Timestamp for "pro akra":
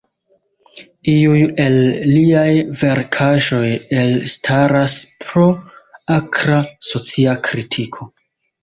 5.27-6.61